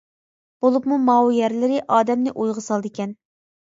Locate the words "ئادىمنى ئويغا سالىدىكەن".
2.01-3.19